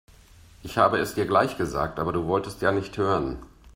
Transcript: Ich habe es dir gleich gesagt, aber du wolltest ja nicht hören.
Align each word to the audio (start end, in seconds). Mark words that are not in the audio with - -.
Ich 0.63 0.79
habe 0.79 0.97
es 0.97 1.13
dir 1.13 1.27
gleich 1.27 1.57
gesagt, 1.59 1.99
aber 1.99 2.11
du 2.11 2.25
wolltest 2.25 2.63
ja 2.63 2.71
nicht 2.71 2.97
hören. 2.97 3.37